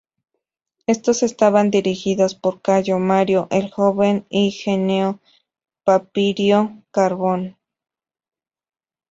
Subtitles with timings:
[0.87, 5.19] Estos estaban dirigidos por Cayo Mario el joven y Gneo
[5.83, 7.55] Papirio Carbón.